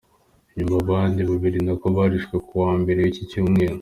Nyuma 0.55 0.75
abandi 0.83 1.19
babiri 1.29 1.57
nabo 1.63 1.87
barishwe 1.97 2.35
kuwa 2.47 2.71
Mbere 2.81 2.99
w’iki 3.01 3.23
cyumweru. 3.29 3.69